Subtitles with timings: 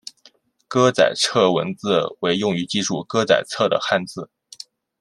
[0.67, 4.31] 歌仔册文字为用于记述歌仔册的汉字。